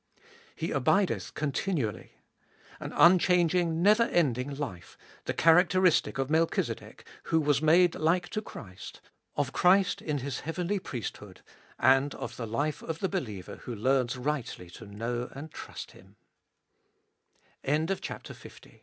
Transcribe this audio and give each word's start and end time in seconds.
3. 0.57 0.67
He 0.67 0.71
abideth 0.71 1.35
continually: 1.35 2.13
an 2.79 2.91
unchanging, 2.93 3.83
never 3.83 4.01
ending 4.05 4.49
life, 4.55 4.97
the 5.25 5.33
characteristic 5.35 6.17
of 6.17 6.27
Melchize 6.27 6.73
dek, 6.75 7.01
who 7.25 7.39
was 7.39 7.61
made 7.61 7.91
lihe 7.93 8.27
to 8.31 8.41
Christ, 8.41 8.99
of 9.35 9.53
Christ 9.53 10.01
in 10.01 10.17
His 10.17 10.39
heavenly 10.39 10.79
priesthood, 10.79 11.41
and 11.77 12.15
of 12.15 12.35
the 12.35 12.47
life 12.47 12.81
of 12.81 12.97
the 12.97 13.09
hcliever 13.09 13.59
who 13.59 13.75
learns 13.75 14.17
rightly 14.17 14.71
to 14.71 14.87
hnow 14.87 15.31
and 15.35 15.51
trust 15.51 15.93